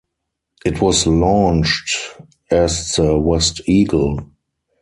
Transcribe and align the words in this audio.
It 0.65 0.81
was 0.81 1.05
launched 1.05 2.17
as 2.49 2.95
the 2.95 3.19
"West 3.19 3.61
Eagle". 3.67 4.31